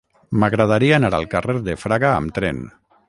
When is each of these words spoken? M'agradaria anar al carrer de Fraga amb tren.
M'agradaria 0.43 0.95
anar 0.97 1.11
al 1.17 1.27
carrer 1.35 1.57
de 1.69 1.77
Fraga 1.85 2.11
amb 2.15 2.35
tren. 2.39 2.65